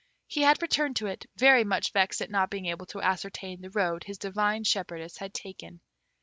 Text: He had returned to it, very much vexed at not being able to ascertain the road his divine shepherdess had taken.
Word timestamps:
He 0.25 0.41
had 0.41 0.63
returned 0.63 0.95
to 0.95 1.05
it, 1.05 1.27
very 1.35 1.63
much 1.63 1.91
vexed 1.91 2.21
at 2.23 2.31
not 2.31 2.49
being 2.49 2.65
able 2.65 2.87
to 2.87 3.03
ascertain 3.03 3.61
the 3.61 3.69
road 3.69 4.03
his 4.05 4.17
divine 4.17 4.63
shepherdess 4.63 5.17
had 5.17 5.31
taken. 5.31 5.79